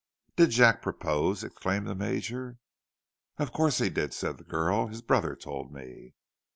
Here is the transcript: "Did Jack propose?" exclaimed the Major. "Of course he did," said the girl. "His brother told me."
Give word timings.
"Did 0.35 0.49
Jack 0.49 0.81
propose?" 0.81 1.43
exclaimed 1.43 1.85
the 1.85 1.93
Major. 1.93 2.57
"Of 3.37 3.51
course 3.53 3.77
he 3.77 3.91
did," 3.91 4.15
said 4.15 4.39
the 4.39 4.43
girl. 4.43 4.87
"His 4.87 5.03
brother 5.03 5.35
told 5.35 5.71
me." 5.71 6.15